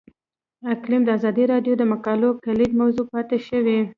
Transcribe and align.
اقلیم 0.73 1.01
د 1.05 1.09
ازادي 1.17 1.43
راډیو 1.53 1.73
د 1.77 1.83
مقالو 1.93 2.29
کلیدي 2.45 2.75
موضوع 2.81 3.05
پاتې 3.13 3.37
شوی. 3.47 3.79